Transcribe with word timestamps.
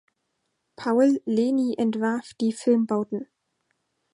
Paul 0.77 1.19
Leni 1.27 1.75
entwarf 1.77 2.33
die 2.33 2.53
Filmbauten. 2.53 3.27